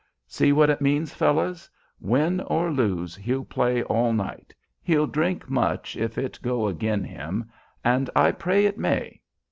See 0.25 0.51
what 0.51 0.71
it 0.71 0.81
means, 0.81 1.13
fellows. 1.13 1.69
Win 1.99 2.41
or 2.47 2.71
lose, 2.71 3.15
he'll 3.15 3.45
play 3.45 3.83
all 3.83 4.13
night, 4.13 4.51
he'll 4.81 5.05
drink 5.05 5.47
much 5.47 5.95
if 5.95 6.17
it 6.17 6.39
go 6.41 6.67
agin' 6.67 7.03
him, 7.03 7.51
and 7.83 8.09
I 8.15 8.31
pray 8.31 8.65
it 8.65 8.79
may. 8.79 9.21